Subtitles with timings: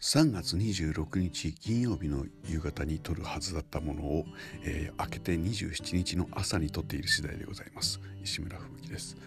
[0.00, 4.24] 3月26日金曜日の夕方に撮るはずだったものを、
[4.64, 8.00] えー、明けて27日の朝に撮っている次第でございます。
[8.24, 9.18] 石村吹雪です、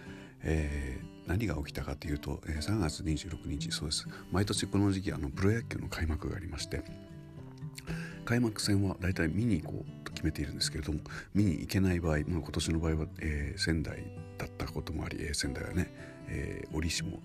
[0.42, 4.08] えー、何が起きたかというと、えー、3月26日そうです。
[4.32, 6.82] 毎年この時期あのプロ野球の開幕がありまして
[8.24, 10.98] 開幕戦は大体見に行こうと決めているんですけれども
[11.34, 14.02] 見に行けない場合、まあ、今年の場合は、えー、仙台
[14.38, 15.94] だったこともあり、えー、仙台はね、
[16.26, 17.20] えー、折しも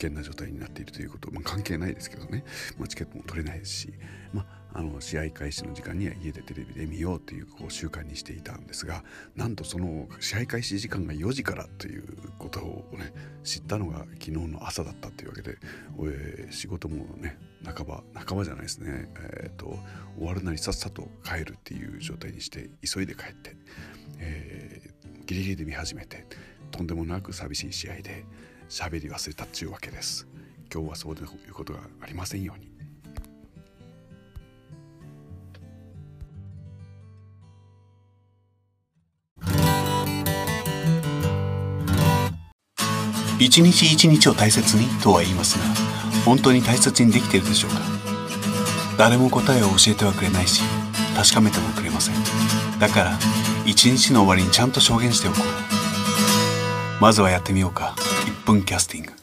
[0.00, 2.44] 険な状態になっているということ、まあ、関係ないですけどね、
[2.78, 3.92] まあ、チケットも取れないですし、
[4.32, 9.04] まあ、あの試合開始の時間には家でテレビで見ようというこう習慣にしていたんですが
[9.36, 12.04] なんとその試合開始時間が4時からという
[12.38, 15.58] ことをね知ったのが昨日の朝だったというわけで、
[15.98, 19.10] えー、仕事もね半ば半ばじゃないですね、
[19.42, 19.78] えーと、
[20.16, 23.56] 終わるなりさっさと帰るっていう状態にして急いで帰って、
[24.18, 26.26] えー、ギリギリで見始めて
[26.70, 28.24] とんでもなく寂しい試合で
[28.70, 30.28] 喋り忘れたっちゅうわけです。
[30.72, 32.70] 今日はそういうことがありませんように。
[43.40, 45.64] 一日一日を大切にとは言いますが
[46.24, 47.80] 本当に大切にできているでしょうか？
[48.98, 50.62] 誰も答えを教えてはくれないし
[51.16, 52.14] 確かめてもくれません。
[52.78, 53.18] だから
[53.66, 57.02] 一日の終わりにちゃんと証言しておこう。
[57.02, 57.96] まずはやってみようか。
[58.50, 59.19] Punkcasting.